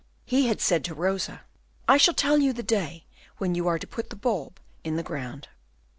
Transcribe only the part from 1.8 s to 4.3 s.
"I shall tell you the day when you are to put the